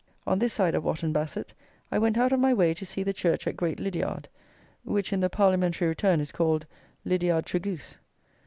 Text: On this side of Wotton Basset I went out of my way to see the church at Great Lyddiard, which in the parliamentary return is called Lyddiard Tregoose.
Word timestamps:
On 0.25 0.39
this 0.39 0.51
side 0.53 0.73
of 0.73 0.83
Wotton 0.83 1.13
Basset 1.13 1.53
I 1.91 1.99
went 1.99 2.17
out 2.17 2.31
of 2.31 2.39
my 2.39 2.55
way 2.55 2.73
to 2.73 2.87
see 2.87 3.03
the 3.03 3.13
church 3.13 3.45
at 3.45 3.55
Great 3.55 3.79
Lyddiard, 3.79 4.29
which 4.83 5.13
in 5.13 5.19
the 5.19 5.29
parliamentary 5.29 5.87
return 5.87 6.19
is 6.19 6.31
called 6.31 6.65
Lyddiard 7.05 7.45
Tregoose. 7.45 7.97